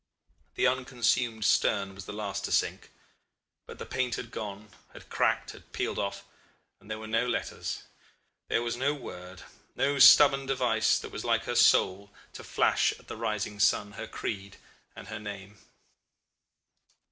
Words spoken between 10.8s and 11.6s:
that was like her